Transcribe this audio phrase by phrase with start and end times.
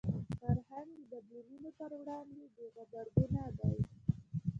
[0.39, 3.75] فرهنګ د بدلونونو پر وړاندې بې غبرګونه دی